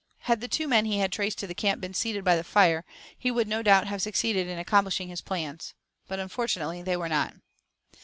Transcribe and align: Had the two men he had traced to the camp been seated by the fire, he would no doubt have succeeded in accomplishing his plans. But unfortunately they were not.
Had 0.21 0.41
the 0.41 0.47
two 0.47 0.67
men 0.67 0.85
he 0.85 0.97
had 0.97 1.11
traced 1.11 1.37
to 1.37 1.45
the 1.45 1.53
camp 1.53 1.79
been 1.79 1.93
seated 1.93 2.23
by 2.23 2.35
the 2.35 2.43
fire, 2.43 2.83
he 3.15 3.29
would 3.29 3.47
no 3.47 3.61
doubt 3.61 3.85
have 3.85 4.01
succeeded 4.01 4.47
in 4.47 4.57
accomplishing 4.57 5.09
his 5.09 5.21
plans. 5.21 5.75
But 6.07 6.17
unfortunately 6.19 6.81
they 6.81 6.97
were 6.97 7.07
not. 7.07 7.35